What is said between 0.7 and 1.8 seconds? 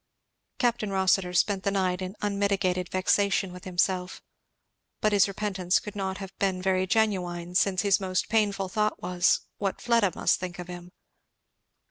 Rossitur passed the